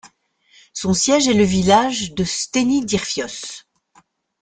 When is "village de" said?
1.43-2.23